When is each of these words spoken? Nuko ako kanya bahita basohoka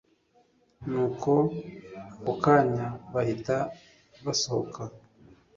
Nuko 0.89 1.31
ako 2.09 2.33
kanya 2.43 2.87
bahita 3.13 3.55
basohoka 4.25 4.81